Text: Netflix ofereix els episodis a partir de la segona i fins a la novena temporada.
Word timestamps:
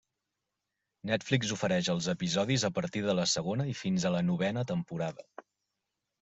Netflix 1.09 1.51
ofereix 1.55 1.89
els 1.93 2.07
episodis 2.13 2.65
a 2.71 2.73
partir 2.79 3.05
de 3.09 3.15
la 3.19 3.27
segona 3.35 3.69
i 3.75 3.77
fins 3.83 4.09
a 4.09 4.15
la 4.19 4.25
novena 4.33 4.67
temporada. 4.75 5.29